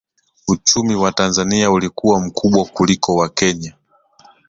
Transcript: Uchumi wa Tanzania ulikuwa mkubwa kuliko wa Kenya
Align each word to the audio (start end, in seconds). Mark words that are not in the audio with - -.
Uchumi 0.47 0.95
wa 0.95 1.11
Tanzania 1.11 1.71
ulikuwa 1.71 2.19
mkubwa 2.21 2.65
kuliko 2.65 3.15
wa 3.15 3.29
Kenya 3.29 3.73